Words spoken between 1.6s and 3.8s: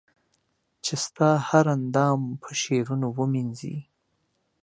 اندام په شعرونو و مېنځنې